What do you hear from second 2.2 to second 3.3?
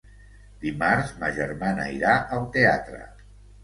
al teatre.